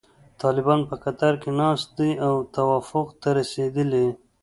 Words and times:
طالبان 0.43 0.79
په 0.89 0.95
قطر 1.03 1.33
کې 1.41 1.49
ناست 1.59 1.87
دي 1.97 2.11
او 2.27 2.35
توافق 2.55 3.07
ته 3.21 3.29
رسیدلي. 3.39 4.07